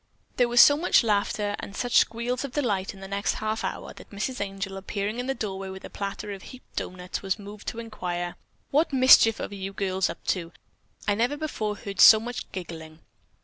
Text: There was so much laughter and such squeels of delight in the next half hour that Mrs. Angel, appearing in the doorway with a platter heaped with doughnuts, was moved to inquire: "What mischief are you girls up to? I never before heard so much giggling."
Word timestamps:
There 0.37 0.47
was 0.47 0.59
so 0.61 0.77
much 0.77 1.03
laughter 1.03 1.55
and 1.59 1.75
such 1.77 1.99
squeels 1.99 2.43
of 2.43 2.53
delight 2.53 2.95
in 2.95 3.01
the 3.01 3.07
next 3.07 3.33
half 3.35 3.63
hour 3.63 3.93
that 3.93 4.09
Mrs. 4.09 4.41
Angel, 4.41 4.75
appearing 4.75 5.19
in 5.19 5.27
the 5.27 5.35
doorway 5.35 5.69
with 5.69 5.85
a 5.85 5.91
platter 5.91 6.31
heaped 6.39 6.69
with 6.69 6.75
doughnuts, 6.75 7.21
was 7.21 7.37
moved 7.37 7.67
to 7.67 7.77
inquire: 7.77 8.35
"What 8.71 8.91
mischief 8.91 9.39
are 9.39 9.53
you 9.53 9.73
girls 9.73 10.09
up 10.09 10.23
to? 10.29 10.53
I 11.07 11.13
never 11.13 11.37
before 11.37 11.75
heard 11.75 11.99
so 12.01 12.19
much 12.19 12.51
giggling." 12.51 13.01